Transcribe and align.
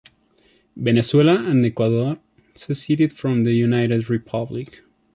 Venezuela 0.75 1.43
and 1.47 1.63
Ecuador 1.63 2.17
seceded 2.55 3.13
from 3.13 3.43
the 3.43 3.53
united 3.53 4.09
Republic. 4.09 4.81